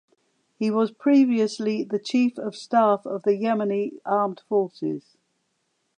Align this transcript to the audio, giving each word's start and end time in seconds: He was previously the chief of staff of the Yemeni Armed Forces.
He 0.57 0.71
was 0.71 0.89
previously 0.89 1.83
the 1.83 1.99
chief 1.99 2.39
of 2.39 2.55
staff 2.55 3.05
of 3.05 3.21
the 3.21 3.33
Yemeni 3.37 3.99
Armed 4.03 4.41
Forces. 4.49 5.15